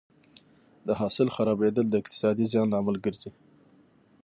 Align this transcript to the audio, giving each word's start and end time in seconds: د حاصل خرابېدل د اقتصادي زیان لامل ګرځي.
د 0.87 0.89
حاصل 0.99 1.27
خرابېدل 1.35 1.85
د 1.89 1.95
اقتصادي 2.01 2.45
زیان 2.51 2.67
لامل 2.73 2.97
ګرځي. 3.05 3.31